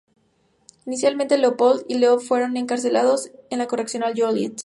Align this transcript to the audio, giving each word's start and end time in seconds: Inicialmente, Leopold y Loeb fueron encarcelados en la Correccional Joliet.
Inicialmente, 0.87 1.37
Leopold 1.37 1.85
y 1.87 1.99
Loeb 1.99 2.21
fueron 2.21 2.57
encarcelados 2.57 3.29
en 3.51 3.59
la 3.59 3.67
Correccional 3.67 4.15
Joliet. 4.17 4.59